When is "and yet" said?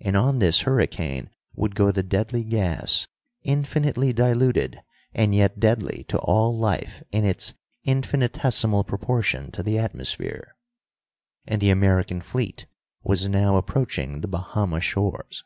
5.14-5.60